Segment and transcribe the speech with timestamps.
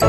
[0.00, 0.08] うん。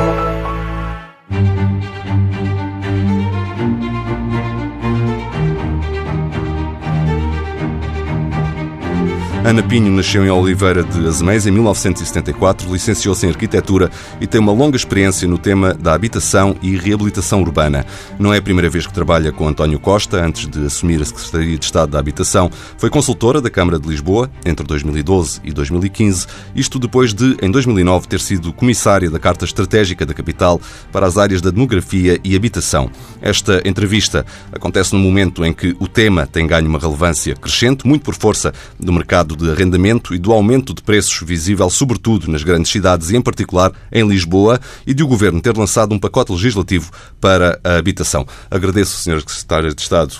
[9.49, 13.89] Ana Pinho nasceu em Oliveira de Azeméis em 1974, licenciou-se em Arquitetura
[14.21, 17.83] e tem uma longa experiência no tema da habitação e reabilitação urbana.
[18.19, 20.23] Não é a primeira vez que trabalha com António Costa.
[20.23, 24.29] Antes de assumir a Secretaria de Estado da Habitação, foi consultora da Câmara de Lisboa
[24.45, 30.05] entre 2012 e 2015, isto depois de, em 2009, ter sido comissária da Carta Estratégica
[30.05, 32.91] da Capital para as áreas da demografia e habitação.
[33.19, 38.03] Esta entrevista acontece no momento em que o tema tem ganho uma relevância crescente, muito
[38.03, 42.71] por força do mercado de arrendamento e do aumento de preços visível, sobretudo nas grandes
[42.71, 46.91] cidades e, em particular, em Lisboa, e de o Governo ter lançado um pacote legislativo
[47.19, 48.25] para a habitação.
[48.49, 49.21] Agradeço, Sr.
[49.27, 50.13] Secretário de Estado,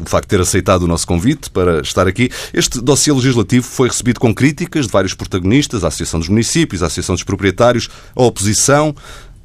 [0.00, 2.30] o facto de ter aceitado o nosso convite para estar aqui.
[2.52, 6.86] Este dossiê legislativo foi recebido com críticas de vários protagonistas, a Associação dos Municípios, a
[6.86, 8.94] Associação dos Proprietários, a oposição.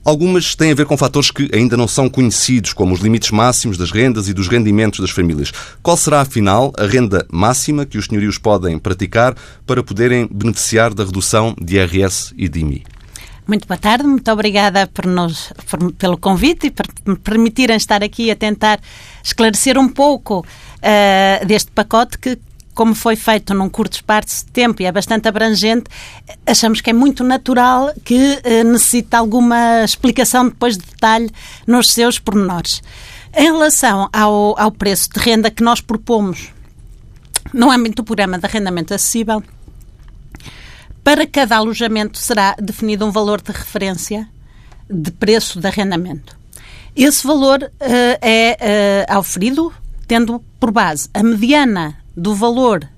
[0.07, 3.77] Algumas têm a ver com fatores que ainda não são conhecidos, como os limites máximos
[3.77, 5.51] das rendas e dos rendimentos das famílias.
[5.83, 9.35] Qual será, afinal, a renda máxima que os senhorios podem praticar
[9.65, 12.85] para poderem beneficiar da redução de IRS e de IMI?
[13.45, 18.01] Muito boa tarde, muito obrigada por nos, por, pelo convite e por me permitirem estar
[18.01, 18.79] aqui a tentar
[19.21, 22.39] esclarecer um pouco uh, deste pacote que,
[22.77, 25.85] como foi feito num curto espaço de tempo e é bastante abrangente,
[26.45, 31.27] achamos que é muito natural que eh, necessita alguma explicação depois de detalhe
[31.65, 32.83] nos seus pormenores.
[33.35, 36.49] Em relação ao, ao preço de renda que nós propomos
[37.51, 39.41] no âmbito do programa de arrendamento acessível,
[41.03, 44.29] para cada alojamento será definido um valor de referência
[44.87, 46.37] de preço de arrendamento.
[46.95, 47.69] Esse valor uh,
[48.21, 49.73] é uh, auferido
[50.07, 52.89] tendo por base a mediana do valor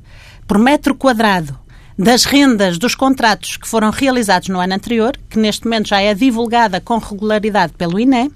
[0.48, 1.60] por metro quadrado
[1.98, 6.14] das rendas dos contratos que foram realizados no ano anterior, que neste momento já é
[6.14, 8.32] divulgada com regularidade pelo INE,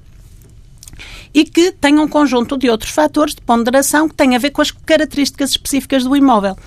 [1.33, 4.61] e que tem um conjunto de outros fatores de ponderação que têm a ver com
[4.61, 6.57] as características específicas do imóvel.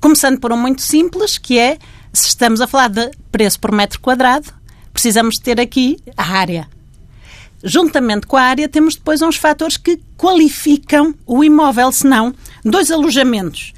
[0.00, 1.76] Começando por um muito simples, que é,
[2.10, 4.50] se estamos a falar de preço por metro quadrado,
[4.94, 6.66] precisamos ter aqui a área.
[7.62, 12.34] Juntamente com a área, temos depois uns fatores que qualificam o imóvel, senão
[12.64, 13.74] dois alojamentos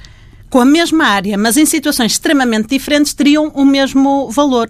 [0.53, 4.69] com a mesma área, mas em situações extremamente diferentes, teriam o mesmo valor.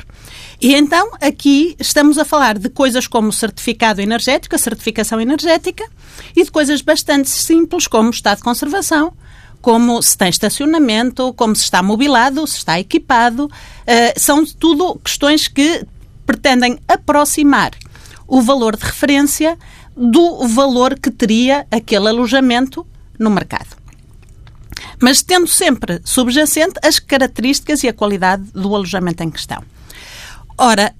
[0.61, 5.85] E então, aqui estamos a falar de coisas como certificado energético, a certificação energética,
[6.37, 9.13] e de coisas bastante simples, como estado de conservação,
[9.61, 13.47] como se tem estacionamento, como se está mobilado, se está equipado.
[13.47, 13.51] Uh,
[14.21, 15.85] são tudo questões que
[16.25, 17.73] pretendem aproximar
[18.33, 19.59] o valor de referência
[19.95, 22.87] do valor que teria aquele alojamento
[23.19, 23.77] no mercado
[24.99, 29.63] mas tendo sempre subjacente as características e a qualidade do alojamento em questão.
[30.57, 30.95] Ora,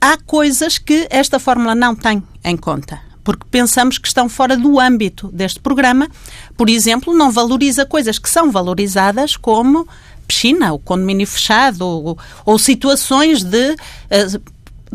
[0.00, 4.80] há coisas que esta fórmula não tem em conta porque pensamos que estão fora do
[4.80, 6.08] âmbito deste programa.
[6.56, 9.86] Por exemplo, não valoriza coisas que são valorizadas como
[10.26, 13.76] piscina, o condomínio fechado, ou, ou situações de,
[14.08, 14.26] eh,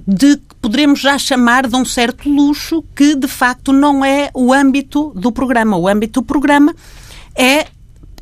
[0.08, 4.54] de que poderemos já chamar de um certo luxo que de facto não é o
[4.54, 5.78] âmbito do programa.
[5.78, 6.76] O âmbito do programa
[7.36, 7.68] é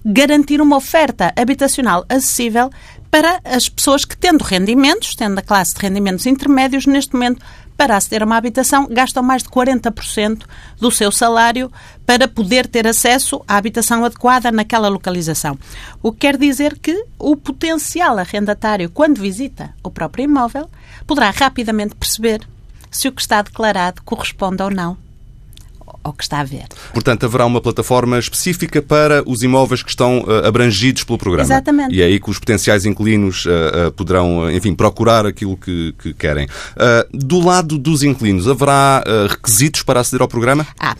[0.03, 2.69] garantir uma oferta habitacional acessível
[3.09, 7.41] para as pessoas que, tendo rendimentos, tendo a classe de rendimentos intermédios, neste momento,
[7.75, 10.43] para aceder a uma habitação, gastam mais de 40%
[10.79, 11.69] do seu salário
[12.05, 15.57] para poder ter acesso à habitação adequada naquela localização.
[16.01, 20.69] O que quer dizer que o potencial arrendatário, quando visita o próprio imóvel,
[21.11, 22.39] poderá rapidamente perceber
[22.89, 24.97] se o que está declarado corresponde ou não
[26.01, 26.68] ao que está a ver.
[26.94, 31.45] Portanto, haverá uma plataforma específica para os imóveis que estão uh, abrangidos pelo programa.
[31.45, 31.94] Exatamente.
[31.94, 33.50] E é aí que os potenciais inquilinos uh,
[33.89, 36.47] uh, poderão, enfim, procurar aquilo que, que querem.
[37.13, 40.65] do lado dos inquilinos, haverá requisitos para aceder ao programa?
[40.80, 40.95] Ah,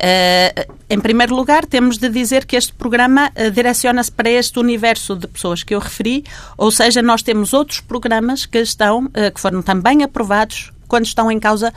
[0.00, 5.14] Uh, em primeiro lugar, temos de dizer que este programa uh, direciona-se para este universo
[5.14, 6.24] de pessoas que eu referi,
[6.56, 11.30] ou seja, nós temos outros programas que estão, uh, que foram também aprovados quando estão
[11.30, 11.72] em causa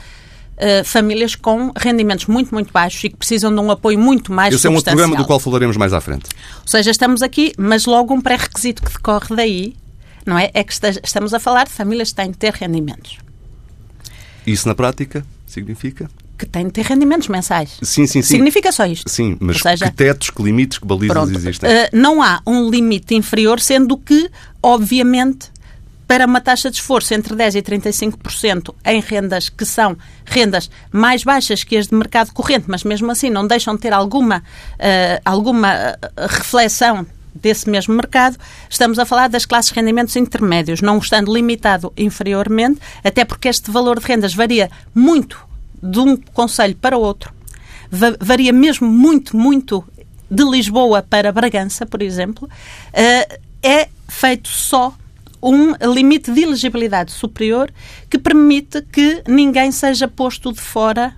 [0.54, 4.54] Uh, famílias com rendimentos muito, muito baixos e que precisam de um apoio muito mais
[4.54, 6.26] Esse é um outro programa do qual falaremos mais à frente.
[6.60, 9.74] Ou seja, estamos aqui, mas logo um pré-requisito que decorre daí,
[10.24, 10.52] não é?
[10.54, 13.18] É que estamos a falar de famílias que têm que ter rendimentos.
[14.46, 16.08] Isso na prática significa?
[16.44, 17.78] Que tem de ter rendimentos mensais.
[17.82, 18.34] Sim, sim, sim.
[18.34, 19.08] Significa só isto.
[19.10, 21.70] Sim, mas seja, que tetos, que limites, que balizas pronto, existem?
[21.70, 24.30] Uh, não há um limite inferior, sendo que,
[24.62, 25.48] obviamente,
[26.06, 31.24] para uma taxa de esforço entre 10% e 35% em rendas que são rendas mais
[31.24, 35.20] baixas que as de mercado corrente, mas mesmo assim não deixam de ter alguma, uh,
[35.24, 38.38] alguma reflexão desse mesmo mercado,
[38.68, 43.70] estamos a falar das classes de rendimentos intermédios, não estando limitado inferiormente, até porque este
[43.70, 45.53] valor de rendas varia muito
[45.84, 47.32] de um conselho para outro,
[48.18, 49.84] varia mesmo muito, muito
[50.30, 54.94] de Lisboa para Bragança, por exemplo, uh, é feito só
[55.42, 57.70] um limite de elegibilidade superior
[58.08, 61.14] que permite que ninguém seja posto de fora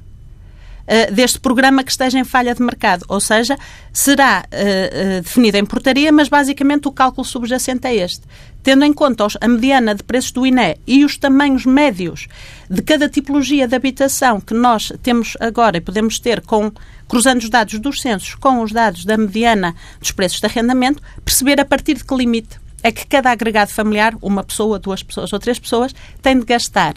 [0.83, 3.05] uh, deste programa que esteja em falha de mercado.
[3.09, 3.57] Ou seja,
[3.93, 8.23] será uh, definida em portaria, mas basicamente o cálculo subjacente é este.
[8.67, 12.27] Tendo em conta a mediana de preços do INE e os tamanhos médios
[12.69, 16.73] de cada tipologia de habitação que nós temos agora e podemos ter com
[17.07, 21.61] cruzando os dados dos censos com os dados da mediana dos preços de arrendamento, perceber
[21.61, 25.39] a partir de que limite é que cada agregado familiar, uma pessoa, duas pessoas ou
[25.39, 26.95] três pessoas, tem de gastar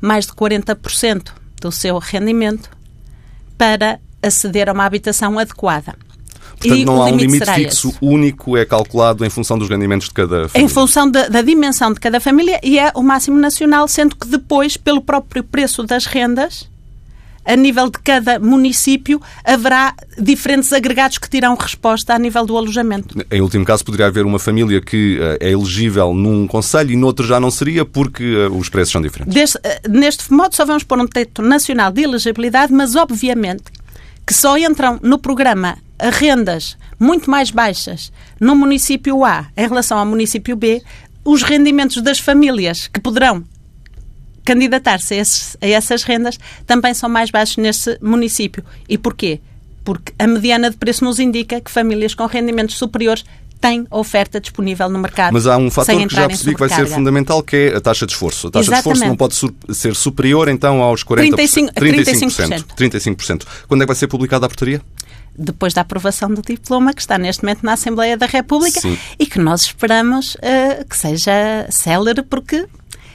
[0.00, 2.70] mais de 40% do seu rendimento
[3.56, 5.96] para aceder a uma habitação adequada.
[6.58, 7.98] Portanto, e não há um limite fixo esse.
[8.00, 10.66] único, é calculado em função dos rendimentos de cada família.
[10.66, 14.26] Em função da, da, dimensão de cada família e é o máximo nacional, sendo que
[14.26, 16.68] depois, pelo próprio preço das rendas,
[17.44, 23.16] a nível de cada município, haverá diferentes agregados que terão resposta a nível do alojamento.
[23.30, 27.26] Em último caso, poderia haver uma família que uh, é elegível num conselho e noutro
[27.26, 29.32] já não seria porque uh, os preços são diferentes.
[29.32, 33.64] Deste, uh, neste modo, só vamos pôr um teto nacional de elegibilidade, mas obviamente
[34.26, 40.06] que só entram no programa rendas muito mais baixas no município A em relação ao
[40.06, 40.82] município B,
[41.24, 43.44] os rendimentos das famílias que poderão
[44.44, 45.22] candidatar-se a,
[45.66, 48.64] a, essas rendas também são mais baixos nesse município.
[48.88, 49.40] E porquê?
[49.84, 53.24] Porque a mediana de preço nos indica que famílias com rendimentos superiores
[53.60, 55.32] têm oferta disponível no mercado.
[55.32, 58.06] Mas há um fator que já percebi que vai ser fundamental, que é a taxa
[58.06, 58.48] de esforço.
[58.48, 58.84] A taxa Exatamente.
[58.84, 61.72] de esforço não pode ser superior, então, aos 40%.
[61.72, 61.72] 35%.
[61.74, 62.64] 35%.
[62.76, 63.42] 35%.
[63.66, 64.80] Quando é que vai ser publicada a portaria?
[65.36, 68.98] Depois da aprovação do diploma, que está neste momento na Assembleia da República Sim.
[69.18, 72.66] e que nós esperamos uh, que seja célere, porque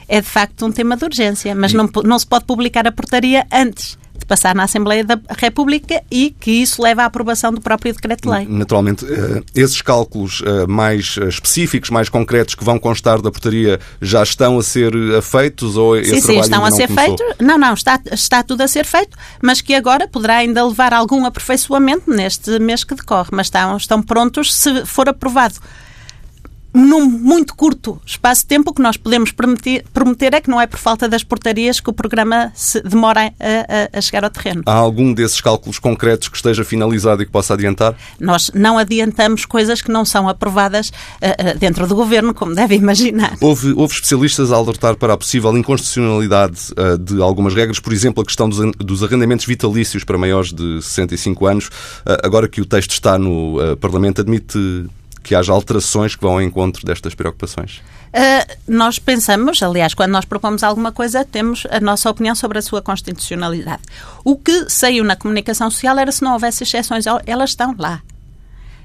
[0.07, 3.45] é de facto um tema de urgência, mas não, não se pode publicar a portaria
[3.51, 3.97] antes
[4.33, 8.47] passar na Assembleia da República e que isso leva à aprovação do próprio decreto-lei.
[8.49, 13.79] Naturalmente, eh, esses cálculos eh, mais eh, específicos, mais concretos que vão constar da portaria
[14.01, 14.91] já estão a ser
[15.21, 17.23] feitos ou esse sim, sim, estão a ser feitos.
[17.39, 21.23] Não, não, está, está tudo a ser feito, mas que agora poderá ainda levar algum
[21.27, 25.59] aperfeiçoamento neste mês que decorre, mas estão, estão prontos se for aprovado
[26.73, 30.59] num muito curto espaço de tempo, o que nós podemos prometer, prometer é que não
[30.59, 34.29] é por falta das portarias que o programa se demora a, a, a, chegar ao
[34.29, 34.63] terreno.
[34.65, 37.95] Há algum desses cálculos concretos que esteja finalizado e que possa adiantar?
[38.19, 42.75] Nós não adiantamos coisas que não são aprovadas uh, uh, dentro do governo, como deve
[42.75, 43.37] imaginar.
[43.39, 48.23] Houve, houve especialistas a alertar para a possível inconstitucionalidade uh, de algumas regras, por exemplo,
[48.23, 51.69] a questão dos, dos arrendamentos vitalícios para maiores de 65 anos.
[52.23, 54.87] agora que o texto está no Parlamento, admite
[55.23, 57.81] que haja alterações que vão ao encontro destas preocupações?
[58.13, 62.61] Uh, nós pensamos, aliás, quando nós propomos alguma coisa, temos a nossa opinião sobre a
[62.61, 63.81] sua constitucionalidade.
[64.23, 68.01] O que saiu na comunicação social era se não houvesse exceções, elas estão lá.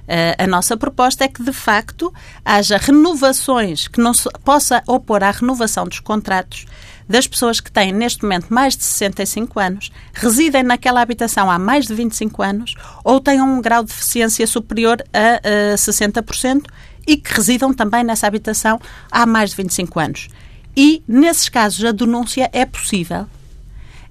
[0.04, 5.22] Uh, a nossa proposta é que, de facto, haja renovações, que não se possa opor
[5.22, 6.64] à renovação dos contratos
[7.08, 11.86] das pessoas que têm neste momento mais de 65 anos, residem naquela habitação há mais
[11.86, 16.64] de 25 anos ou tenham um grau de deficiência superior a, a 60%
[17.06, 18.78] e que residam também nessa habitação
[19.10, 20.28] há mais de 25 anos.
[20.76, 23.26] E, nesses casos, a denúncia é possível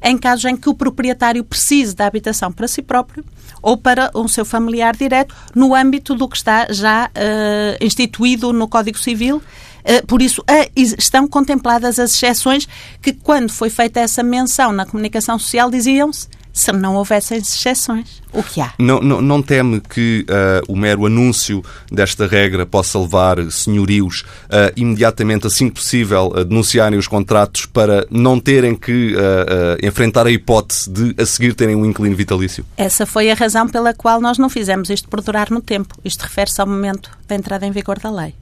[0.01, 3.23] em casos em que o proprietário precise da habitação para si próprio
[3.61, 8.67] ou para um seu familiar direto, no âmbito do que está já uh, instituído no
[8.67, 9.41] Código Civil.
[9.83, 10.43] Eh, por isso,
[10.75, 12.67] estão contempladas as exceções
[13.01, 18.21] que, quando foi feita essa menção na comunicação social, diziam-se se não houvessem exceções.
[18.33, 18.73] O que há?
[18.79, 24.73] Não, não, não teme que uh, o mero anúncio desta regra possa levar senhorios uh,
[24.75, 30.31] imediatamente, assim que possível, a denunciarem os contratos para não terem que uh, enfrentar a
[30.31, 32.65] hipótese de a seguir terem um inquilino vitalício?
[32.75, 35.95] Essa foi a razão pela qual nós não fizemos isto por durar no tempo.
[36.03, 38.33] Isto refere-se ao momento da entrada em vigor da lei.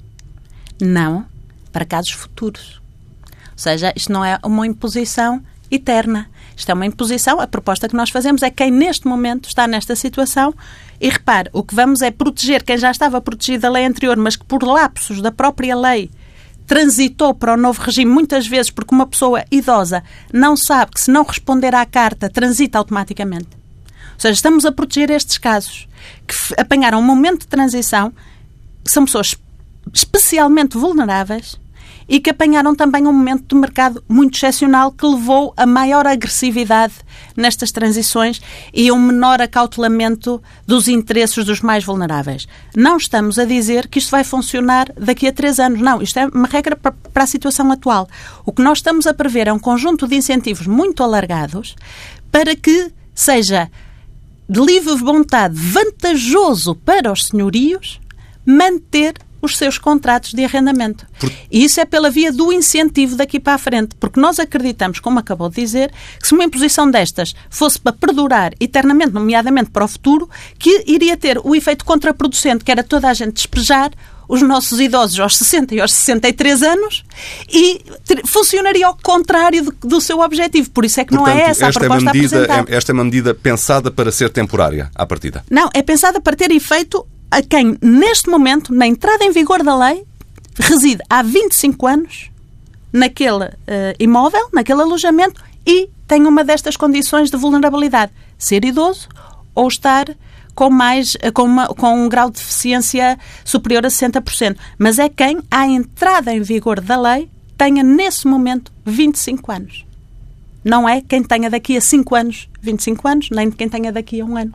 [0.82, 1.26] Não
[1.72, 2.82] para casos futuros.
[3.26, 6.30] Ou seja, isto não é uma imposição eterna.
[6.56, 7.40] Isto é uma imposição.
[7.40, 10.54] A proposta que nós fazemos é quem neste momento está nesta situação.
[11.00, 14.36] E repare, o que vamos é proteger quem já estava protegido da lei anterior, mas
[14.36, 16.10] que por lapsos da própria lei
[16.66, 21.12] transitou para o novo regime muitas vezes porque uma pessoa idosa não sabe que se
[21.12, 23.50] não responder à carta transita automaticamente.
[24.16, 25.88] Ou seja, estamos a proteger estes casos
[26.26, 28.12] que apanharam um momento de transição,
[28.84, 29.36] que são pessoas
[29.94, 31.60] especialmente vulneráveis
[32.08, 36.94] e que apanharam também um momento de mercado muito excepcional que levou a maior agressividade
[37.36, 38.42] nestas transições
[38.74, 42.48] e um menor acautelamento dos interesses dos mais vulneráveis.
[42.76, 45.82] Não estamos a dizer que isto vai funcionar daqui a três anos.
[45.82, 48.08] Não, isto é uma regra para a situação atual.
[48.46, 51.76] O que nós estamos a prever é um conjunto de incentivos muito alargados
[52.32, 53.70] para que seja
[54.48, 58.00] de livre vontade vantajoso para os senhorios
[58.46, 61.06] manter os seus contratos de arrendamento.
[61.20, 61.32] Por...
[61.52, 65.20] E isso é pela via do incentivo daqui para a frente, porque nós acreditamos, como
[65.20, 69.88] acabou de dizer, que se uma imposição destas fosse para perdurar eternamente, nomeadamente para o
[69.88, 73.92] futuro, que iria ter o efeito contraproducente, que era toda a gente despejar
[74.28, 77.04] os nossos idosos aos 60 e aos 63 anos
[77.52, 77.82] e
[78.26, 80.70] funcionaria ao contrário do, do seu objetivo.
[80.72, 82.72] Por isso é que Portanto, não é essa a proposta é medida, apresentada.
[82.72, 85.44] É, esta é uma medida pensada para ser temporária, à partida?
[85.50, 89.76] Não, é pensada para ter efeito a quem, neste momento, na entrada em vigor da
[89.76, 90.06] lei,
[90.58, 92.30] reside há 25 anos
[92.94, 93.52] naquele uh,
[94.00, 99.10] imóvel, naquele alojamento e tem uma destas condições de vulnerabilidade: ser idoso
[99.54, 100.06] ou estar
[100.56, 104.56] com, mais, com, uma, com um grau de deficiência superior a 60%.
[104.78, 109.86] Mas é quem, à entrada em vigor da lei, tenha nesse momento 25 anos.
[110.64, 114.26] Não é quem tenha daqui a 5 anos 25 anos, nem quem tenha daqui a
[114.26, 114.54] um ano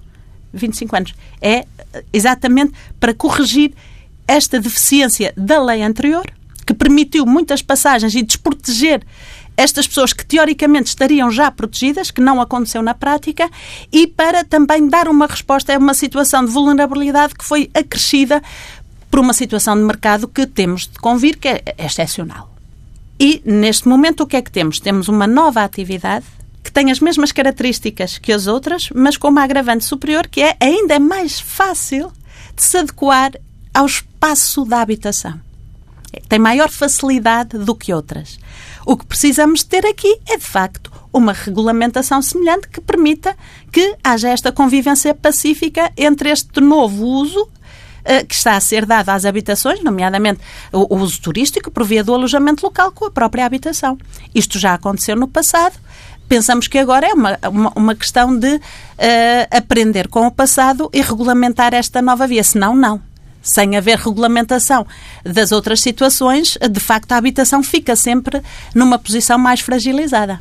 [0.52, 1.14] 25 anos.
[1.40, 1.64] É
[2.12, 3.73] exatamente para corrigir
[4.26, 6.25] esta deficiência da lei anterior,
[6.66, 9.02] que permitiu muitas passagens e desproteger
[9.57, 13.50] estas pessoas que teoricamente estariam já protegidas, que não aconteceu na prática,
[13.92, 18.42] e para também dar uma resposta a uma situação de vulnerabilidade que foi acrescida
[19.11, 22.49] por uma situação de mercado que temos de convir que é excepcional.
[23.19, 24.80] E, neste momento, o que é que temos?
[24.80, 26.25] Temos uma nova atividade
[26.62, 30.56] que tem as mesmas características que as outras, mas com uma agravante superior que é
[30.60, 32.12] ainda mais fácil
[32.54, 33.32] de se adequar
[33.72, 35.40] ao espaço da habitação.
[36.28, 38.38] Tem maior facilidade do que outras.
[38.84, 43.36] O que precisamos ter aqui é, de facto, uma regulamentação semelhante que permita
[43.70, 47.48] que haja esta convivência pacífica entre este novo uso
[48.04, 50.40] eh, que está a ser dado às habitações, nomeadamente
[50.72, 53.98] o uso turístico por via do alojamento local com a própria habitação.
[54.34, 55.78] Isto já aconteceu no passado.
[56.30, 58.60] Pensamos que agora é uma, uma, uma questão de uh,
[59.50, 62.44] aprender com o passado e regulamentar esta nova via.
[62.44, 63.02] Senão, não
[63.42, 64.87] sem haver regulamentação
[65.25, 68.40] das outras situações, de facto a habitação fica sempre
[68.75, 70.40] numa posição mais fragilizada.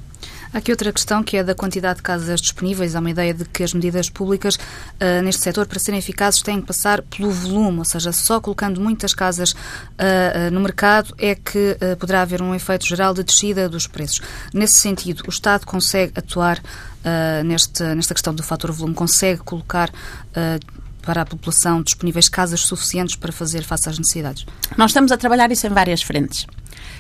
[0.52, 2.96] Há aqui outra questão que é da quantidade de casas disponíveis.
[2.96, 6.60] Há uma ideia de que as medidas públicas uh, neste setor, para serem eficazes, têm
[6.60, 11.36] que passar pelo volume, ou seja, só colocando muitas casas uh, uh, no mercado é
[11.36, 14.22] que poderá haver um efeito geral de descida dos preços.
[14.52, 16.60] Nesse sentido, o Estado consegue atuar
[17.46, 19.90] neste, nesta questão do fator volume, consegue colocar
[21.02, 24.46] para a população disponíveis casas suficientes para fazer face às necessidades?
[24.78, 26.46] Nós estamos a trabalhar isso em várias frentes.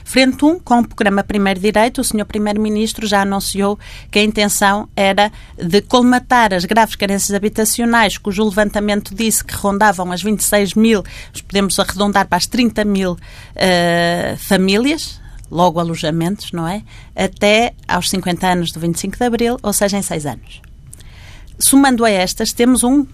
[0.03, 2.25] Frente 1, com o programa Primeiro Direito, o Sr.
[2.25, 3.77] Primeiro-Ministro já anunciou
[4.09, 10.11] que a intenção era de colmatar as graves carências habitacionais, cujo levantamento disse que rondavam
[10.11, 11.03] as 26 mil,
[11.47, 16.83] podemos arredondar para as 30 mil uh, famílias, logo alojamentos, não é?
[17.15, 20.68] Até aos 50 anos do 25 de Abril, ou seja, em 6 anos.
[21.59, 23.05] Somando a estas, temos um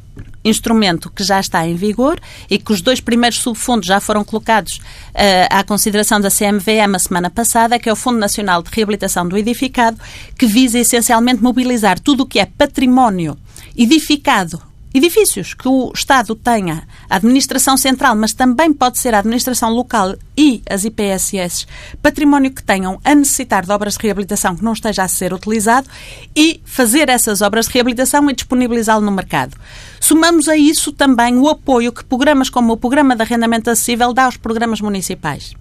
[0.43, 4.77] instrumento que já está em vigor e que os dois primeiros subfundos já foram colocados
[4.77, 9.27] uh, à consideração da CMVM a semana passada, que é o Fundo Nacional de Reabilitação
[9.27, 9.97] do Edificado,
[10.37, 13.35] que visa essencialmente mobilizar tudo o que é património
[13.75, 14.61] edificado
[14.97, 20.15] edifícios que o Estado tenha, a administração central, mas também pode ser a administração local
[20.37, 21.67] e as IPSS,
[22.01, 25.87] património que tenham a necessitar de obras de reabilitação que não esteja a ser utilizado
[26.35, 29.57] e fazer essas obras de reabilitação e disponibilizá-lo no mercado.
[29.99, 34.25] Somamos a isso também o apoio que programas como o Programa de Arrendamento Acessível dá
[34.25, 35.53] aos programas municipais.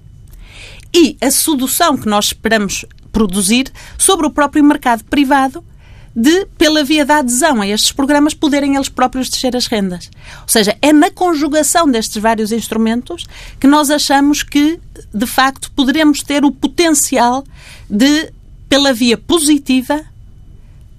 [0.94, 5.64] E a sedução que nós esperamos produzir sobre o próprio mercado privado
[6.14, 10.10] de, pela via da adesão a estes programas, poderem eles próprios descer as rendas.
[10.42, 13.26] Ou seja, é na conjugação destes vários instrumentos
[13.58, 14.78] que nós achamos que,
[15.12, 17.44] de facto, poderemos ter o potencial
[17.90, 18.32] de,
[18.68, 20.04] pela via positiva,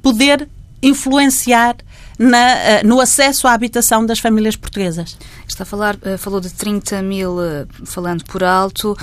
[0.02, 0.50] poder
[0.84, 1.78] influenciar
[2.18, 5.18] na, eh, no acesso à habitação das famílias portuguesas.
[5.48, 8.98] Está a falar, eh, falou de 30 mil, eh, falando por alto,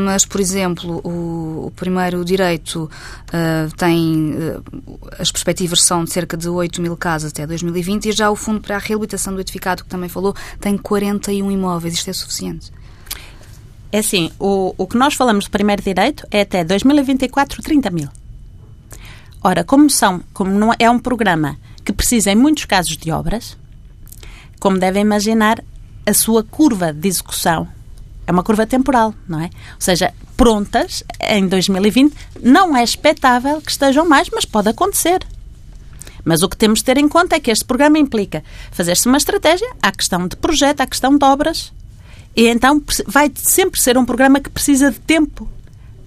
[0.00, 2.90] mas, por exemplo, o, o primeiro direito
[3.76, 4.34] tem,
[5.18, 8.60] as perspectivas são de cerca de 8 mil casas até 2020 e já o Fundo
[8.60, 11.94] para a Reabilitação do Edificado, que também falou, tem 41 imóveis.
[11.94, 12.72] Isto é suficiente?
[13.92, 18.08] É assim, o, o que nós falamos de primeiro direito é até 2024 30 mil.
[19.42, 21.56] Ora, como são, como não é um programa
[21.88, 23.56] que precisa em muitos casos de obras,
[24.60, 25.64] como devem imaginar,
[26.04, 27.66] a sua curva de execução
[28.26, 29.44] é uma curva temporal, não é?
[29.44, 35.26] Ou seja, prontas em 2020, não é expectável que estejam mais, mas pode acontecer.
[36.22, 39.16] Mas o que temos de ter em conta é que este programa implica fazer-se uma
[39.16, 41.72] estratégia, à questão de projeto, à questão de obras,
[42.36, 45.48] e então vai sempre ser um programa que precisa de tempo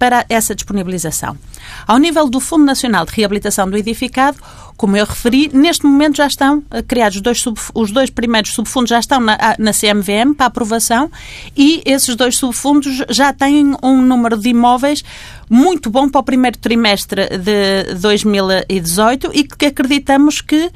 [0.01, 1.37] para essa disponibilização.
[1.85, 4.35] Ao nível do Fundo Nacional de Reabilitação do Edificado,
[4.75, 8.51] como eu referi, neste momento já estão eh, criados os dois, sub, os dois primeiros
[8.51, 11.11] subfundos, já estão na, na CMVM para aprovação
[11.55, 15.03] e esses dois subfundos já têm um número de imóveis
[15.47, 20.71] muito bom para o primeiro trimestre de 2018 e que acreditamos que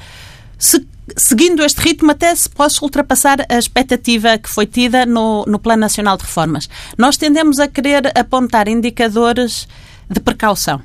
[0.55, 0.85] se
[1.17, 5.81] seguindo este ritmo, até se possa ultrapassar a expectativa que foi tida no, no Plano
[5.81, 6.69] Nacional de Reformas.
[6.97, 9.67] Nós tendemos a querer apontar indicadores
[10.09, 10.81] de precaução.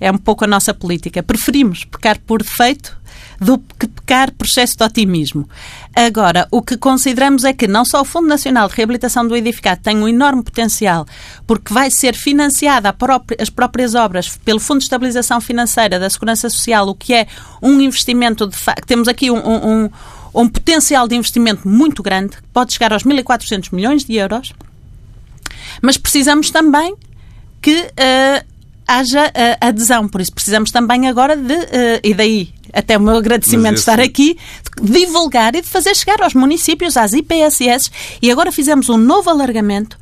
[0.00, 1.22] É um pouco a nossa política.
[1.22, 2.96] Preferimos pecar por defeito
[3.44, 5.46] do que pecar por excesso de otimismo.
[5.94, 9.82] Agora, o que consideramos é que não só o Fundo Nacional de Reabilitação do Edificado
[9.82, 11.06] tem um enorme potencial,
[11.46, 16.48] porque vai ser financiada própria, as próprias obras pelo Fundo de Estabilização Financeira da Segurança
[16.48, 17.26] Social, o que é
[17.60, 18.86] um investimento de facto.
[18.86, 19.90] Temos aqui um, um,
[20.34, 24.54] um potencial de investimento muito grande, pode chegar aos 1.400 milhões de euros,
[25.82, 26.96] mas precisamos também
[27.60, 28.46] que uh,
[28.88, 30.08] haja uh, adesão.
[30.08, 34.00] Por isso precisamos também agora de, uh, e daí até o meu agradecimento de estar
[34.00, 34.36] aqui,
[34.80, 37.90] de divulgar e de fazer chegar aos municípios, às IPSS,
[38.20, 39.98] e agora fizemos um novo alargamento.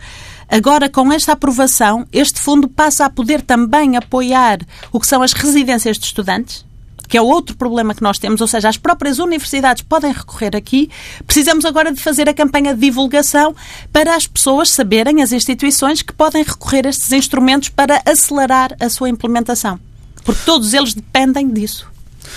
[0.49, 4.59] Agora, com esta aprovação, este fundo passa a poder também apoiar
[4.93, 6.65] o que são as residências de estudantes,
[7.09, 10.91] que é outro problema que nós temos, ou seja, as próprias universidades podem recorrer aqui.
[11.27, 13.55] Precisamos agora de fazer a campanha de divulgação
[13.93, 18.89] para as pessoas saberem, as instituições, que podem recorrer a estes instrumentos para acelerar a
[18.89, 19.79] sua implementação.
[20.25, 21.92] Porque todos eles dependem disso.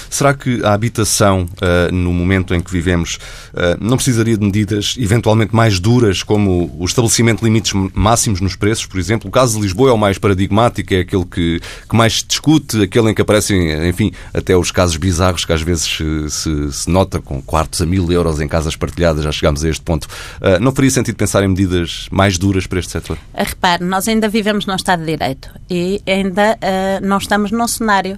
[0.09, 3.15] Será que a habitação, uh, no momento em que vivemos,
[3.53, 8.55] uh, não precisaria de medidas eventualmente mais duras, como o estabelecimento de limites máximos nos
[8.55, 9.29] preços, por exemplo?
[9.29, 12.81] O caso de Lisboa é o mais paradigmático, é aquele que, que mais se discute,
[12.81, 15.85] aquele em que aparecem, enfim, até os casos bizarros que às vezes
[16.29, 19.81] se, se nota com quartos a mil euros em casas partilhadas, já chegámos a este
[19.81, 20.05] ponto.
[20.05, 23.17] Uh, não faria sentido pensar em medidas mais duras para este setor?
[23.33, 26.57] Repare, nós ainda vivemos num Estado de Direito e ainda
[27.01, 28.15] não estamos num cenário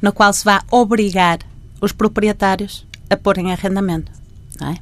[0.00, 1.38] no qual se vai obrigar
[1.80, 4.10] os proprietários a pôr em arrendamento.
[4.60, 4.76] É?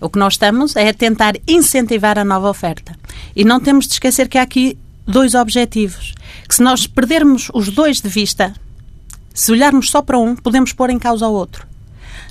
[0.00, 2.96] O que nós estamos é a tentar incentivar a nova oferta.
[3.34, 6.14] E não temos de esquecer que há aqui dois objetivos.
[6.46, 8.54] Que se nós perdermos os dois de vista,
[9.32, 11.66] se olharmos só para um, podemos pôr em causa o outro.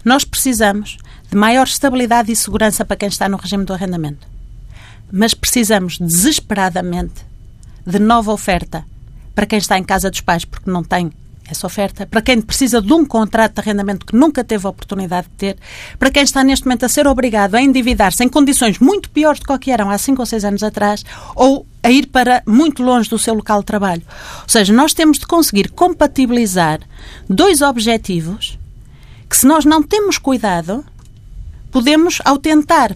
[0.03, 0.97] Nós precisamos
[1.29, 4.27] de maior estabilidade e segurança para quem está no regime do arrendamento.
[5.11, 7.25] Mas precisamos desesperadamente
[7.85, 8.85] de nova oferta
[9.33, 11.11] para quem está em casa dos pais porque não tem
[11.47, 15.27] essa oferta, para quem precisa de um contrato de arrendamento que nunca teve a oportunidade
[15.27, 15.57] de ter,
[15.99, 19.59] para quem está neste momento a ser obrigado a endividar-se em condições muito piores do
[19.59, 21.03] que eram há 5 ou 6 anos atrás,
[21.35, 24.01] ou a ir para muito longe do seu local de trabalho.
[24.41, 26.79] Ou seja, nós temos de conseguir compatibilizar
[27.29, 28.57] dois objetivos
[29.29, 30.83] que, se nós não temos cuidado,
[31.71, 32.95] podemos, ao tentar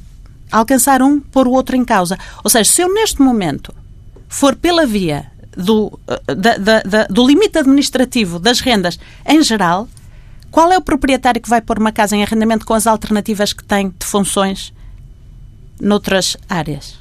[0.51, 2.17] alcançar um, pôr o outro em causa.
[2.43, 3.73] Ou seja, se eu neste momento
[4.27, 5.27] for pela via
[5.59, 9.87] do, eh, da, da, da, do limite administrativo das rendas em geral,
[10.49, 13.63] qual é o proprietário que vai pôr uma casa em arrendamento com as alternativas que
[13.63, 14.73] tem de funções
[15.79, 16.97] noutras áreas?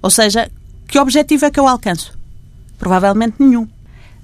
[0.00, 0.50] Ou seja,
[0.86, 2.16] que objetivo é que eu alcanço?
[2.78, 3.68] Provavelmente nenhum.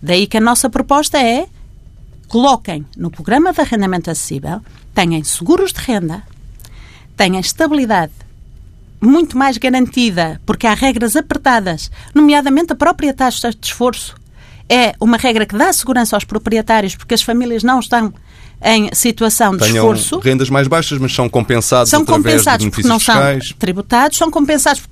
[0.00, 1.46] Daí que a nossa proposta é
[2.28, 4.60] coloquem no programa de arrendamento acessível,
[4.94, 6.22] tenham seguros de renda,
[7.16, 8.12] tenham estabilidade
[9.02, 14.14] muito mais garantida, porque há regras apertadas, nomeadamente a própria taxa de esforço.
[14.68, 18.14] É uma regra que dá segurança aos proprietários, porque as famílias não estão
[18.64, 20.20] em situação de Tenham esforço.
[20.20, 23.48] rendas mais baixas, mas são compensados são compensados de porque não fiscais.
[23.48, 24.82] são tributados, são compensados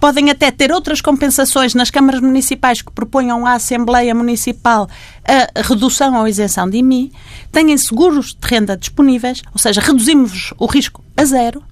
[0.00, 4.88] podem até ter outras compensações nas câmaras municipais que proponham à Assembleia Municipal
[5.24, 7.12] a redução ou isenção de IMI,
[7.52, 11.62] têm seguros de renda disponíveis, ou seja, reduzimos o risco a zero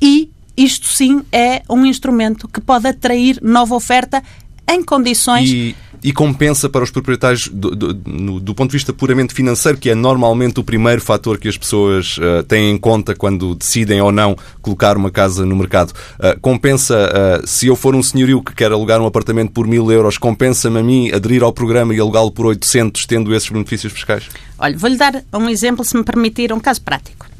[0.00, 4.22] e isto sim é um instrumento que pode atrair nova oferta
[4.68, 5.50] em condições.
[5.50, 9.78] E, e compensa para os proprietários do, do, do, do, ponto de vista puramente financeiro,
[9.78, 14.00] que é normalmente o primeiro fator que as pessoas uh, têm em conta quando decidem
[14.00, 15.92] ou não colocar uma casa no mercado.
[16.18, 16.96] Uh, compensa,
[17.42, 20.78] uh, se eu for um senhorio que quer alugar um apartamento por mil euros, compensa-me
[20.78, 24.28] a mim aderir ao programa e alugá-lo por 800, tendo esses benefícios fiscais?
[24.58, 27.31] Olha, vou-lhe dar um exemplo, se me permitir, um caso prático.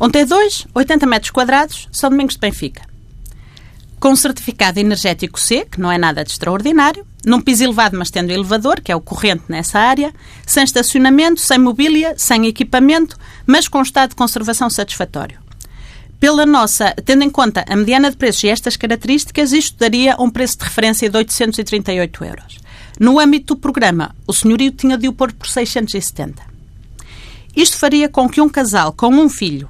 [0.00, 2.88] Um T2, 80 metros quadrados, São Domingos de Benfica.
[3.98, 8.30] com certificado energético C, que não é nada de extraordinário, num piso elevado, mas tendo
[8.30, 10.10] elevador, que é o corrente nessa área,
[10.46, 15.38] sem estacionamento, sem mobília, sem equipamento, mas com estado de conservação satisfatório.
[16.18, 20.30] Pela nossa, tendo em conta a mediana de preços e estas características, isto daria um
[20.30, 22.58] preço de referência de 838 euros.
[22.98, 26.42] No âmbito do programa, o senhorio tinha de o pôr por 670.
[27.54, 29.68] Isto faria com que um casal com um filho,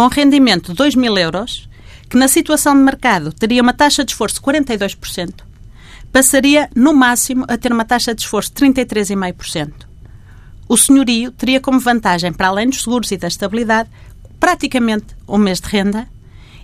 [0.00, 1.68] com rendimento de 2 mil euros,
[2.08, 5.42] que na situação de mercado teria uma taxa de esforço de 42%,
[6.10, 9.70] passaria, no máximo, a ter uma taxa de esforço de 33,5%.
[10.66, 13.90] O senhorio teria como vantagem, para além dos seguros e da estabilidade,
[14.38, 16.08] praticamente um mês de renda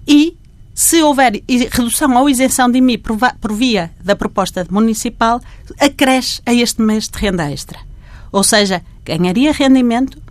[0.09, 0.35] e,
[0.75, 5.43] se houver redução ou isenção de IMI por via da proposta municipal,
[5.79, 7.81] acresce a este mês de renda extra.
[8.33, 10.23] Ou seja, ganharia rendimento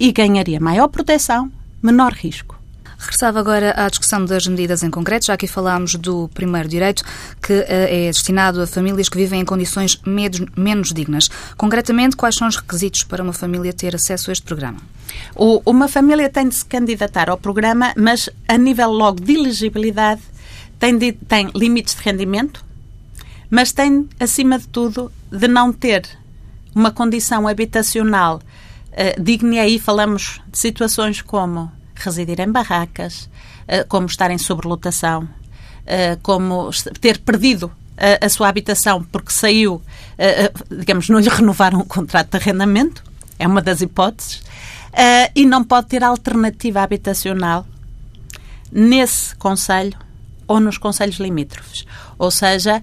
[0.00, 2.60] e ganharia maior proteção, menor risco.
[3.00, 7.02] Regressava agora à discussão das medidas em concreto, já aqui falámos do primeiro direito,
[7.40, 11.30] que uh, é destinado a famílias que vivem em condições menos, dignas.
[11.56, 14.78] Concretamente, quais são os requisitos para uma família ter acesso a este programa?
[15.34, 20.20] Uma família tem de se candidatar ao programa, mas a nível logo de elegibilidade
[20.78, 22.62] tem, de, tem limites de rendimento,
[23.48, 26.06] mas tem, acima de tudo, de não ter
[26.74, 28.42] uma condição habitacional
[28.92, 29.56] uh, digna.
[29.56, 33.28] E aí falamos de situações como residir em barracas,
[33.68, 35.28] eh, como estar em sobrelotação,
[35.86, 37.70] eh, como ter perdido
[38.20, 39.82] a, sua habitação porque saiu,
[40.18, 43.04] eh, digamos, não lhe renovaram o contrato de arrendamento,
[43.38, 44.42] é uma das hipóteses,
[45.36, 47.64] e não pode ter alternativa habitacional
[48.72, 49.96] nesse Conselho
[50.48, 51.86] ou nos Conselhos limítrofes.
[52.18, 52.82] Ou seja,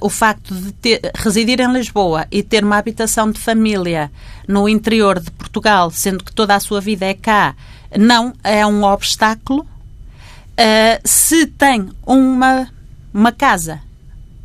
[0.00, 4.10] o facto de ter, residir em Lisboa e ter uma habitação de família
[4.46, 7.54] no interior de Portugal, sendo que toda a sua vida é cá,
[7.98, 9.66] não é um obstáculo.
[10.58, 12.68] Uh, se tem uma,
[13.12, 13.80] uma casa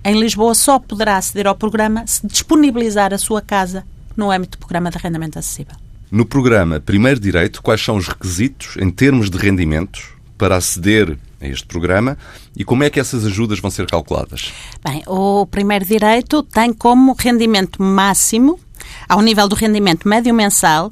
[0.04, 3.86] em Lisboa, só poderá aceder ao programa se disponibilizar a sua casa
[4.18, 5.76] no âmbito do programa de arrendamento acessível.
[6.12, 10.10] No programa Primeiro Direito, quais são os requisitos em termos de rendimentos
[10.41, 12.17] para aceder a este programa
[12.58, 14.51] e como é que essas ajudas vão ser calculadas?
[14.84, 18.60] Bem, o Primeiro Direito tem como rendimento máximo,
[19.08, 20.89] ao nível do rendimento médio mensal,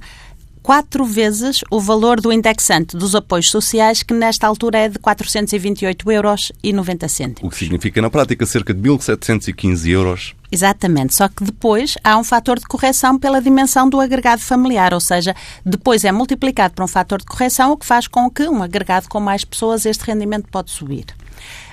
[0.62, 6.12] quatro vezes o valor do indexante dos apoios sociais, que nesta altura é de 428
[6.12, 7.42] euros e 90 cêntimos.
[7.44, 10.36] O que significa, na prática, cerca de 1.715 euros.
[10.52, 15.00] Exatamente, só que depois há um fator de correção pela dimensão do agregado familiar, ou
[15.00, 18.64] seja, depois é multiplicado por um fator de correção, o que faz com que um
[18.64, 21.06] agregado com mais pessoas este rendimento pode subir.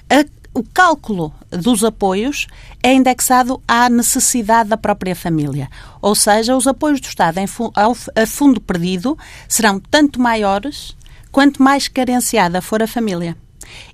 [0.08, 0.24] A
[0.56, 2.46] o cálculo dos apoios
[2.82, 5.68] é indexado à necessidade da própria família.
[6.00, 10.96] Ou seja, os apoios do Estado a fundo perdido serão tanto maiores
[11.30, 13.36] quanto mais carenciada for a família.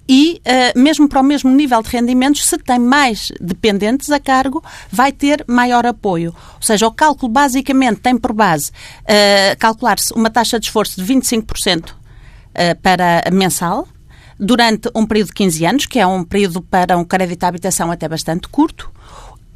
[0.08, 4.62] E, uh, mesmo para o mesmo nível de rendimentos, se tem mais dependentes a cargo,
[4.88, 6.32] vai ter maior apoio.
[6.54, 11.12] Ou seja, o cálculo basicamente tem por base uh, calcular-se uma taxa de esforço de
[11.12, 11.94] 25% uh,
[12.80, 13.88] para mensal,
[14.42, 17.92] durante um período de 15 anos, que é um período para um crédito de habitação
[17.92, 18.90] até bastante curto.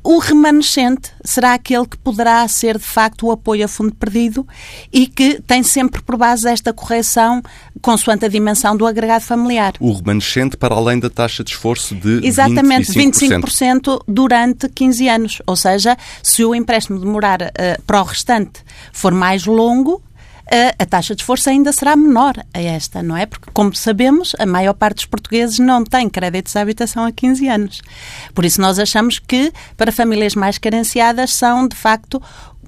[0.05, 4.47] O remanescente será aquele que poderá ser, de facto, o apoio a fundo perdido
[4.93, 7.43] e que tem sempre por base esta correção
[7.83, 9.73] consoante a dimensão do agregado familiar.
[9.81, 15.43] O remanescente para além da taxa de esforço de Exatamente, 25%, 25% durante 15 anos.
[15.45, 18.61] Ou seja, se o empréstimo demorar uh, para o restante
[18.93, 20.01] for mais longo,
[20.79, 23.27] a, taxa de esforço ainda será menor a esta, não é?
[23.27, 27.49] Porque, como sabemos, a maior parte dos portugueses não tem créditos de habitação há 15
[27.49, 27.83] anos.
[28.35, 32.23] Por isso, nós achamos que para famílias mais carenciadas são, de facto,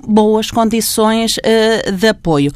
[0.06, 2.52] boas condições uh, de apoio.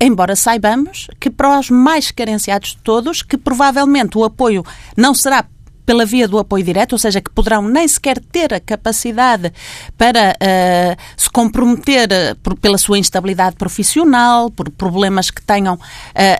[0.00, 4.64] Embora saibamos que para os mais carenciados de todos, que provavelmente o apoio
[4.96, 5.44] não será
[5.88, 9.50] pela via do apoio direto, ou seja, que poderão nem sequer ter a capacidade
[9.96, 15.78] para uh, se comprometer uh, por, pela sua instabilidade profissional, por problemas que tenham uh,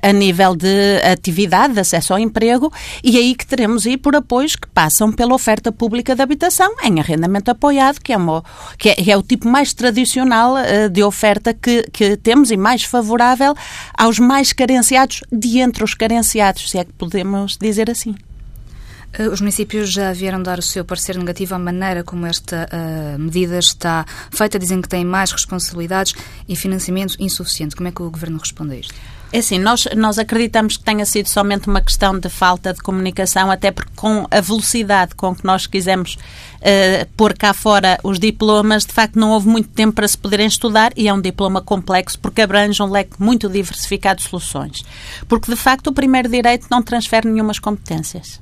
[0.02, 2.70] a nível de atividade, de acesso ao emprego,
[3.02, 7.00] e aí que teremos aí por apoios que passam pela oferta pública de habitação em
[7.00, 8.44] arrendamento apoiado, que é, uma,
[8.76, 10.56] que é, é o tipo mais tradicional
[10.92, 13.54] de oferta que, que temos e mais favorável
[13.96, 18.14] aos mais carenciados de entre os carenciados, se é que podemos dizer assim.
[19.12, 23.18] Eh, os municípios já vieram dar o seu parecer negativo à maneira como esta uh,
[23.18, 24.58] medida está feita.
[24.58, 26.14] Dizem que têm mais responsabilidades
[26.48, 27.74] e financiamento insuficiente.
[27.74, 28.94] Como é que o Governo responde a isto?
[29.30, 33.50] É assim, nós, nós acreditamos que tenha sido somente uma questão de falta de comunicação,
[33.50, 38.86] até porque com a velocidade com que nós quisemos uh, pôr cá fora os diplomas,
[38.86, 42.18] de facto não houve muito tempo para se poderem estudar e é um diploma complexo
[42.18, 44.82] porque abrange um leque muito diversificado de soluções.
[45.28, 48.40] Porque, de facto, o primeiro direito não transfere nenhumas competências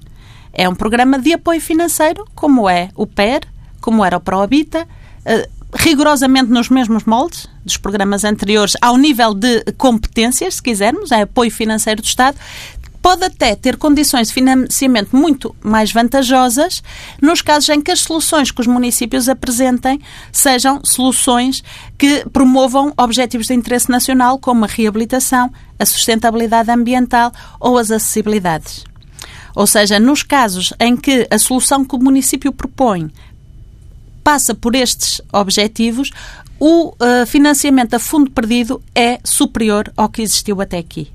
[0.58, 3.42] É um programa de apoio financeiro, como é o PER,
[3.78, 9.62] como era o ProHabita, uh, rigorosamente nos mesmos moldes dos programas anteriores, ao nível de
[9.76, 12.38] competências, se quisermos, é apoio financeiro do Estado,
[13.02, 16.82] pode até ter condições de financiamento muito mais vantajosas
[17.20, 20.00] nos casos em que as soluções que os municípios apresentem
[20.32, 21.62] sejam soluções
[21.98, 28.86] que promovam objetivos de interesse nacional, como a reabilitação, a sustentabilidade ambiental ou as acessibilidades.
[29.56, 33.10] Ou seja, nos casos em que a solução que o município propõe
[34.22, 36.10] passa por estes objetivos,
[36.60, 41.10] o uh, financiamento a fundo perdido é superior ao que existiu até aqui.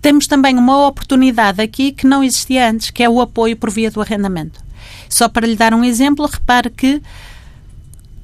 [0.00, 3.90] Temos também uma oportunidade aqui que não existia antes, que é o apoio por via
[3.90, 4.64] do arrendamento.
[5.10, 7.02] Só para lhe dar um exemplo, repare que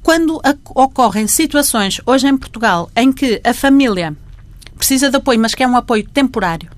[0.01, 0.41] quando
[0.73, 4.17] ocorrem situações hoje em Portugal em que a família
[4.75, 6.69] precisa de apoio, mas que é um apoio temporário,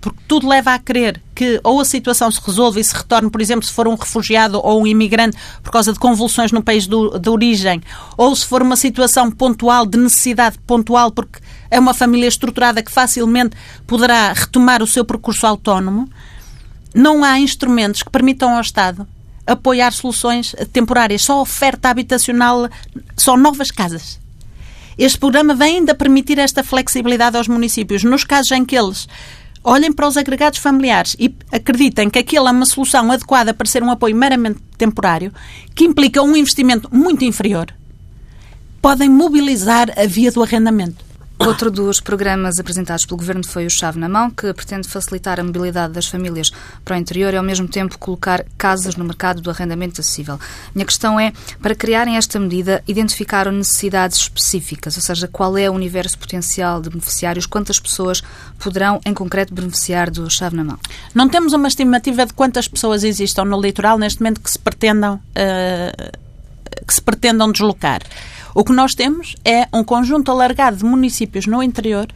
[0.00, 3.40] porque tudo leva a crer que ou a situação se resolve e se retorne, por
[3.40, 7.18] exemplo, se for um refugiado ou um imigrante por causa de convulsões no país do,
[7.18, 7.82] de origem,
[8.16, 12.90] ou se for uma situação pontual, de necessidade pontual, porque é uma família estruturada que
[12.90, 13.56] facilmente
[13.86, 16.08] poderá retomar o seu percurso autónomo,
[16.94, 19.06] não há instrumentos que permitam ao Estado
[19.46, 22.68] apoiar soluções temporárias, só oferta habitacional,
[23.16, 24.20] só novas casas.
[24.98, 29.08] Este programa vem ainda permitir esta flexibilidade aos municípios, nos casos em que eles
[29.62, 33.82] olhem para os agregados familiares e acreditem que aquilo é uma solução adequada para ser
[33.82, 35.32] um apoio meramente temporário,
[35.74, 37.72] que implica um investimento muito inferior,
[38.80, 41.07] podem mobilizar a via do arrendamento.
[41.40, 45.44] Outro dos programas apresentados pelo Governo foi o Chave na Mão, que pretende facilitar a
[45.44, 46.50] mobilidade das famílias
[46.84, 50.38] para o interior e, ao mesmo tempo, colocar casas no mercado do arrendamento acessível.
[50.74, 55.72] Minha questão é, para criarem esta medida, identificaram necessidades específicas, ou seja, qual é o
[55.72, 58.20] universo potencial de beneficiários, quantas pessoas
[58.58, 60.78] poderão, em concreto, beneficiar do Chave na Mão?
[61.14, 65.14] Não temos uma estimativa de quantas pessoas existam no litoral neste momento que se pretendam,
[65.14, 66.18] uh,
[66.84, 68.02] que se pretendam deslocar.
[68.54, 72.08] O que nós temos é um conjunto alargado de municípios no interior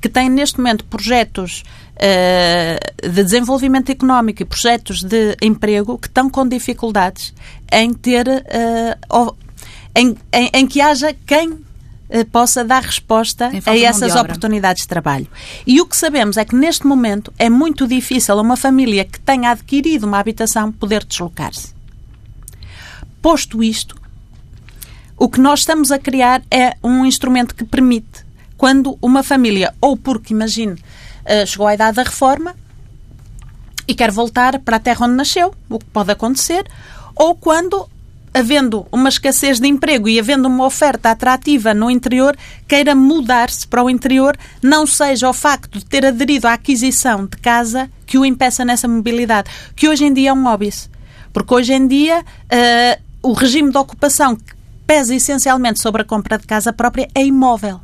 [0.00, 1.62] que têm neste momento projetos
[1.96, 7.34] uh, de desenvolvimento económico e projetos de emprego que estão com dificuldades
[7.70, 9.36] em ter uh,
[9.94, 11.62] em, em, em, que haja quem uh,
[12.32, 15.28] possa dar resposta a essas oportunidades de trabalho.
[15.66, 19.50] E o que sabemos é que neste momento é muito difícil uma família que tenha
[19.50, 21.74] adquirido uma habitação poder deslocar-se.
[23.20, 23.99] Posto isto,
[25.20, 28.24] o que nós estamos a criar é um instrumento que permite,
[28.56, 30.82] quando uma família, ou porque, imagine,
[31.26, 32.56] eh, chegou à idade da reforma
[33.86, 36.64] e quer voltar para a terra onde nasceu, o que pode acontecer,
[37.14, 37.86] ou quando,
[38.32, 42.34] havendo uma escassez de emprego e havendo uma oferta atrativa no interior,
[42.66, 47.36] queira mudar-se para o interior, não seja o facto de ter aderido à aquisição de
[47.36, 50.72] casa que o impeça nessa mobilidade, que hoje em dia é um óbvio.
[51.30, 54.38] Porque hoje em dia uh, o regime de ocupação
[54.90, 57.80] pesa essencialmente sobre a compra de casa própria é imóvel.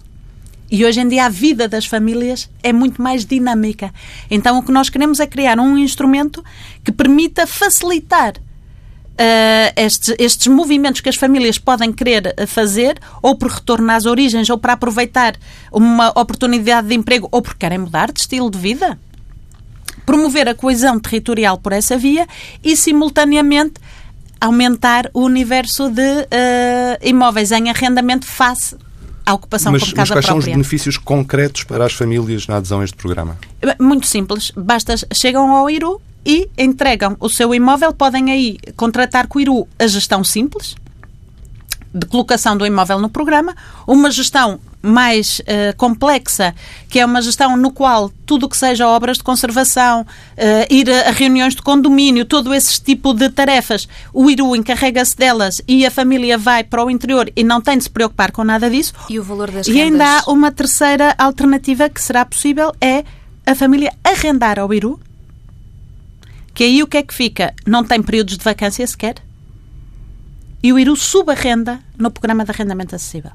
[0.68, 3.94] E hoje em dia a vida das famílias é muito mais dinâmica.
[4.28, 6.44] Então o que nós queremos é criar um instrumento
[6.82, 13.38] que permita facilitar uh, estes, estes movimentos que as famílias podem querer eh, fazer, ou
[13.38, 15.36] por retorno às origens, ou para aproveitar
[15.70, 18.98] uma oportunidade de emprego, ou porque querem mudar de estilo de vida.
[20.04, 22.26] Promover a coesão territorial por essa via
[22.64, 23.74] e, simultaneamente,
[24.40, 26.26] aumentar o universo de uh,
[27.02, 28.76] imóveis em arrendamento face
[29.24, 30.42] à ocupação mas, como casa mas quais própria.
[30.42, 33.36] são os benefícios concretos para as famílias na adesão a este programa?
[33.80, 34.52] Muito simples.
[34.56, 37.92] Basta chegam ao IRU e entregam o seu imóvel.
[37.92, 40.76] Podem aí contratar com o IRU a gestão simples
[41.92, 46.54] de colocação do imóvel no programa, uma gestão mais uh, complexa,
[46.88, 50.90] que é uma gestão no qual tudo o que seja obras de conservação, uh, ir
[50.90, 55.84] a, a, reuniões de condomínio, todo esse tipo de tarefas, o IRU encarrega-se delas e
[55.84, 58.94] a família vai para o interior e não tem de se preocupar com nada disso.
[59.10, 63.04] E o valor das E ainda há uma terceira alternativa que será possível, é
[63.44, 65.00] a família arrendar ao IRU,
[66.54, 67.52] que aí o que é que fica?
[67.66, 69.16] Não tem períodos de vacância sequer.
[70.62, 73.30] E o IRU subarrenda no programa de arrendamento acessível.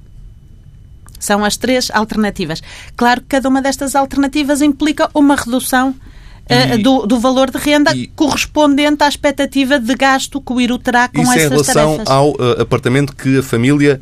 [1.22, 2.62] São as três alternativas.
[2.98, 7.96] Claro que cada uma destas alternativas implica uma redução uh, do, do, valor de renda
[7.96, 11.62] e, correspondente à expectativa de gasto que o IRU terá com isso essas tarefas.
[11.62, 12.14] Isso em relação tarefas.
[12.14, 14.02] ao uh, apartamento que a família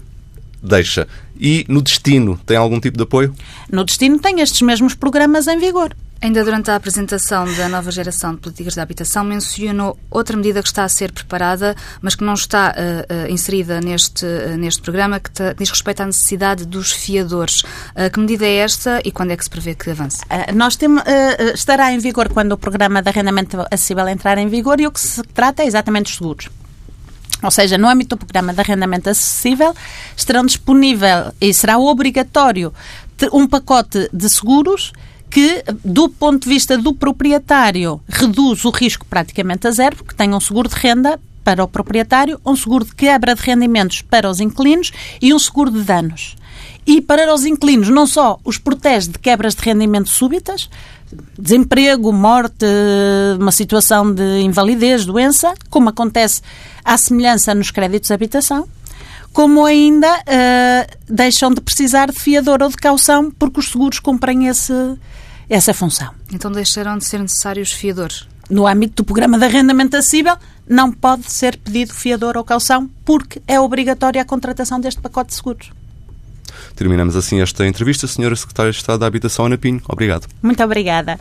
[0.63, 1.07] deixa.
[1.39, 3.33] E no destino, tem algum tipo de apoio?
[3.71, 5.95] No destino tem estes mesmos programas em vigor.
[6.21, 10.67] Ainda durante a apresentação da nova geração de políticas de habitação, mencionou outra medida que
[10.67, 15.21] está a ser preparada, mas que não está uh, uh, inserida neste, uh, neste programa,
[15.21, 17.63] que diz respeito à necessidade dos fiadores.
[18.11, 20.19] que medida é esta e quando é que se prevê que avance?
[20.53, 21.03] nós temos,
[21.53, 24.99] estará em vigor quando o programa de arrendamento acessível entrar em vigor e o que
[24.99, 26.49] se trata é exatamente dos seguros.
[27.41, 29.73] Ou seja, no âmbito do programa de arrendamento acessível,
[30.15, 32.73] estarão disponível e será obrigatório
[33.33, 34.93] um pacote de seguros
[35.29, 40.33] que, do ponto de vista do proprietário, reduz o risco praticamente a zero, porque tem
[40.33, 44.39] um seguro de renda para o proprietário, um seguro de quebra de rendimentos para os
[44.39, 46.35] inquilinos e um seguro de danos.
[46.85, 50.69] E para os inquilinos, não só os protege de quebras de rendimento súbitas,
[51.37, 52.65] desemprego, morte,
[53.39, 56.41] uma situação de invalidez, doença, como acontece
[56.83, 58.67] à semelhança nos créditos de habitação,
[59.33, 64.47] como ainda uh, deixam de precisar de fiador ou de caução porque os seguros cumprem
[64.47, 64.73] esse,
[65.49, 66.09] essa função.
[66.31, 68.27] Então deixarão de ser necessários fiadores?
[68.49, 70.35] No âmbito do programa de arrendamento acessível,
[70.67, 75.35] não pode ser pedido fiador ou caução porque é obrigatória a contratação deste pacote de
[75.35, 75.71] seguros.
[76.75, 78.07] Terminamos assim esta entrevista.
[78.07, 80.27] Senhora Secretária de Estado da Habitação, Ana Pinho, obrigado.
[80.41, 81.19] Muito obrigada.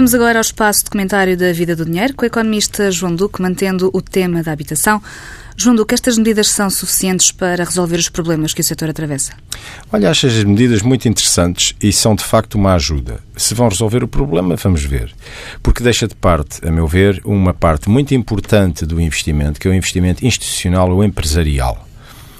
[0.00, 3.42] Vamos agora ao espaço de comentário da vida do dinheiro com o economista João Duque,
[3.42, 5.02] mantendo o tema da habitação.
[5.58, 9.34] João Duque, estas medidas são suficientes para resolver os problemas que o setor atravessa?
[9.92, 13.20] Olha, acho as medidas muito interessantes e são de facto uma ajuda.
[13.36, 15.14] Se vão resolver o problema, vamos ver.
[15.62, 19.70] Porque deixa de parte, a meu ver, uma parte muito importante do investimento, que é
[19.70, 21.86] o investimento institucional ou empresarial.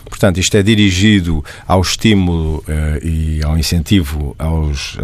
[0.06, 4.96] Portanto, isto é dirigido ao estímulo uh, e ao incentivo aos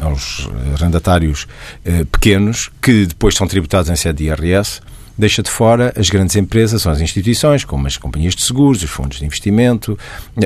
[0.00, 1.46] aos arrendatários
[1.84, 4.80] eh, pequenos, que depois são tributados em sede de IRS,
[5.18, 8.88] deixa de fora as grandes empresas, são as instituições, como as companhias de seguros, os
[8.88, 9.98] fundos de investimento,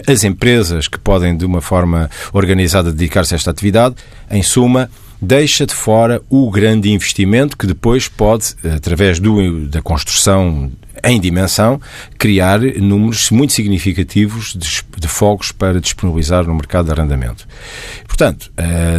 [0.06, 3.96] as empresas que podem, de uma forma organizada, dedicar-se a esta atividade.
[4.30, 10.72] Em suma, deixa de fora o grande investimento que depois pode, através do, da construção
[11.04, 11.80] em dimensão,
[12.18, 17.46] criar números muito significativos de, de fogos para disponibilizar no mercado de arrendamento.
[18.06, 18.50] Portanto,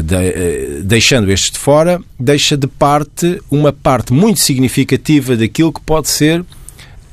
[0.04, 5.82] de, uh, deixando estes de fora, deixa de parte uma parte muito significativa daquilo que
[5.82, 6.44] pode ser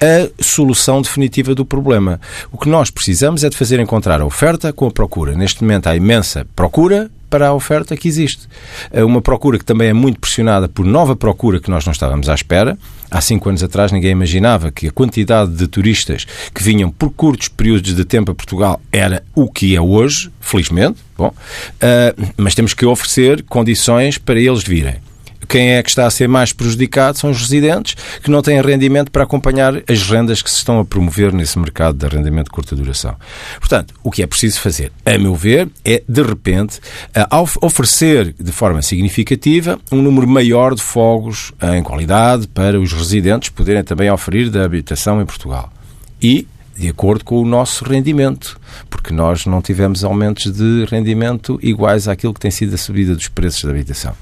[0.01, 2.21] a solução definitiva do problema.
[2.51, 5.35] O que nós precisamos é de fazer encontrar a oferta com a procura.
[5.35, 8.49] Neste momento há imensa procura, para a oferta que existe.
[8.91, 12.29] É uma procura que também é muito pressionada por nova procura que nós não estávamos
[12.29, 12.77] à espera.
[13.11, 17.49] Há cinco anos atrás ninguém imaginava que a quantidade de turistas que vinham por curtos
[17.49, 20.99] períodos de tempo a Portugal era o que é hoje, felizmente.
[21.17, 25.10] Bom, uh, mas temos que oferecer condições para eles virem
[25.47, 29.11] quem é que está a ser mais prejudicado são os residentes que não têm rendimento
[29.11, 32.77] para acompanhar as rendas que se estão a promover nesse mercado de arrendamento de curta
[32.77, 33.17] duração.
[33.59, 36.81] Portanto, o que é preciso fazer, a meu ver, é, de repente,
[37.61, 43.83] oferecer de forma significativa um número maior de fogos em qualidade para os residentes poderem
[43.83, 45.73] também oferir da habitação em Portugal.
[46.23, 52.09] E de acordo com o nosso rendimento, porque nós não tivemos aumentos de rendimento iguais
[52.09, 54.15] àquilo que tem sido a subida dos preços da habitação.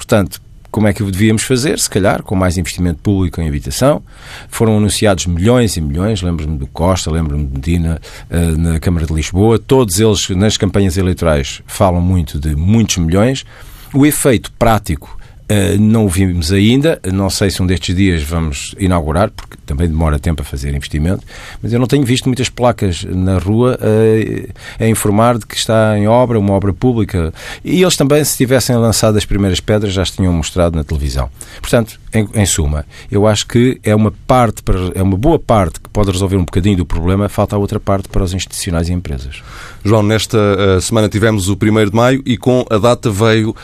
[0.00, 4.02] Portanto, como é que o devíamos fazer, se calhar, com mais investimento público em habitação.
[4.48, 9.12] Foram anunciados milhões e milhões, lembro-me do Costa, lembro-me de Medina, uh, na Câmara de
[9.12, 9.58] Lisboa.
[9.58, 13.44] Todos eles, nas campanhas eleitorais, falam muito de muitos milhões.
[13.92, 15.19] O efeito prático
[15.50, 19.88] Uh, não o vimos ainda, não sei se um destes dias vamos inaugurar, porque também
[19.88, 21.24] demora tempo a fazer investimento,
[21.60, 25.98] mas eu não tenho visto muitas placas na rua uh, a informar de que está
[25.98, 27.34] em obra, uma obra pública.
[27.64, 31.28] E eles também, se tivessem lançado as primeiras pedras, já as tinham mostrado na televisão.
[31.60, 35.80] Portanto, em, em suma, eu acho que é uma parte, para, é uma boa parte
[35.80, 38.92] que pode resolver um bocadinho do problema, falta a outra parte para os institucionais e
[38.92, 39.42] empresas.
[39.84, 43.54] João, nesta uh, semana tivemos o 1 de maio e com a data veio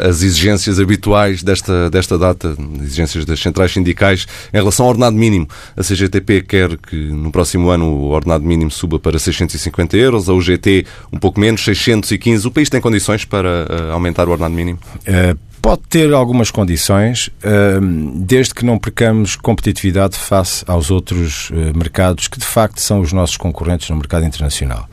[0.00, 5.16] as exigências habituais atuais desta, desta data, exigências das centrais sindicais, em relação ao ordenado
[5.16, 5.48] mínimo.
[5.76, 10.34] A CGTP quer que no próximo ano o ordenado mínimo suba para 650 euros, a
[10.34, 12.46] UGT um pouco menos, 615.
[12.46, 14.78] O país tem condições para uh, aumentar o ordenado mínimo?
[15.00, 17.80] Uh, pode ter algumas condições, uh,
[18.14, 23.36] desde que não percamos competitividade face aos outros mercados que de facto são os nossos
[23.36, 24.88] concorrentes no mercado internacional.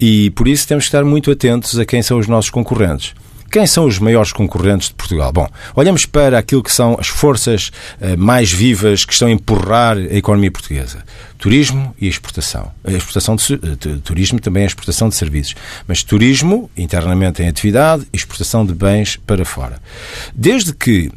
[0.00, 3.14] E por isso temos que estar muito atentos a quem são os nossos concorrentes
[3.54, 5.30] quem são os maiores concorrentes de Portugal?
[5.30, 9.96] Bom, olhamos para aquilo que são as forças uh, mais vivas que estão a empurrar
[9.96, 11.04] a economia portuguesa.
[11.38, 12.72] Turismo e exportação.
[12.82, 15.54] A exportação de, de, turismo também é exportação de serviços.
[15.86, 19.80] Mas turismo, internamente em atividade, exportação de bens para fora.
[20.34, 21.12] Desde que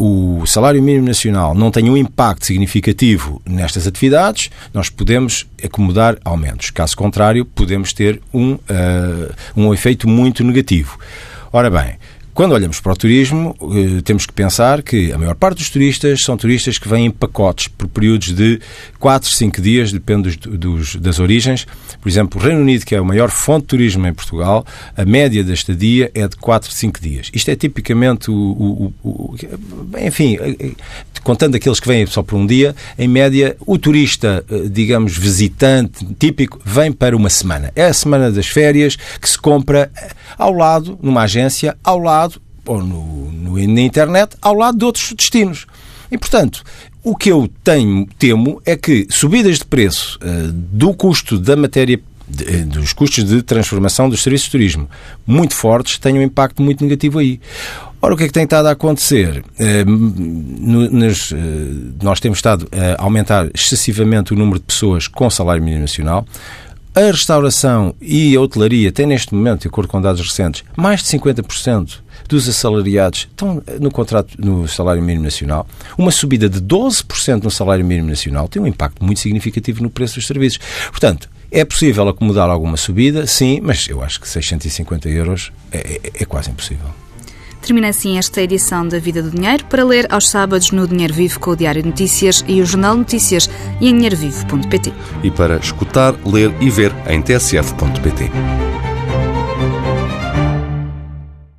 [0.00, 6.16] uh, o salário mínimo nacional não tenha um impacto significativo nestas atividades, nós podemos acomodar
[6.24, 6.70] aumentos.
[6.70, 8.60] Caso contrário, podemos ter um, uh,
[9.54, 10.98] um efeito muito negativo.
[11.54, 11.98] Ora bem,
[12.32, 16.22] quando olhamos para o turismo, eh, temos que pensar que a maior parte dos turistas
[16.24, 18.58] são turistas que vêm em pacotes por períodos de
[18.98, 21.66] 4, 5 dias, depende dos, dos, das origens.
[22.02, 25.04] Por exemplo, o Reino Unido, que é a maior fonte de turismo em Portugal, a
[25.04, 27.30] média da estadia é de 4, 5 dias.
[27.32, 28.34] Isto é tipicamente o.
[28.34, 29.36] o, o, o
[30.00, 30.70] enfim, eh, eh,
[31.22, 36.60] contando aqueles que vêm só por um dia, em média, o turista, digamos, visitante típico,
[36.64, 37.70] vem para uma semana.
[37.76, 39.92] É a semana das férias que se compra
[40.36, 45.12] ao lado, numa agência, ao lado, ou no, no, na internet, ao lado de outros
[45.12, 45.66] destinos.
[46.10, 46.64] E, portanto,
[47.02, 52.00] o que eu tenho, temo é que subidas de preço uh, do custo da matéria
[52.40, 54.88] eh, dos custos de transformação dos serviços de turismo
[55.26, 57.40] muito fortes tenham um impacto muito negativo aí.
[58.00, 59.44] Ora, o que é que tem estado a acontecer?
[59.58, 61.36] Uh, no, nos, uh,
[62.02, 66.26] nós temos estado a aumentar excessivamente o número de pessoas com salário mínimo nacional.
[66.94, 71.08] A restauração e a hotelaria têm neste momento, de acordo com dados recentes, mais de
[71.08, 75.66] 50% dos assalariados estão no contrato no salário mínimo nacional.
[75.96, 80.16] Uma subida de 12% no salário mínimo nacional tem um impacto muito significativo no preço
[80.16, 80.60] dos serviços.
[80.90, 86.10] Portanto, é possível acomodar alguma subida, sim, mas eu acho que 650 euros é, é,
[86.20, 86.88] é quase impossível.
[87.62, 91.38] Termina assim esta edição da Vida do Dinheiro para ler aos sábados no Dinheiro Vivo
[91.38, 93.48] com o Diário Notícias e o Jornal Notícias
[93.80, 94.92] e em dinheirovivo.pt.
[95.22, 98.30] E para escutar, ler e ver em tsf.pt.